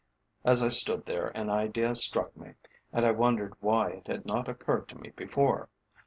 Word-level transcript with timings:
As 0.43 0.63
I 0.63 0.69
stood 0.69 1.05
there 1.05 1.27
an 1.37 1.51
idea 1.51 1.93
struck 1.93 2.35
me, 2.35 2.55
and 2.91 3.05
I 3.05 3.11
wondered 3.11 3.53
why 3.59 3.91
it 3.91 4.07
had 4.07 4.25
not 4.25 4.49
occurred 4.49 4.89
to 4.89 4.97
me 4.97 5.09
before. 5.15 5.69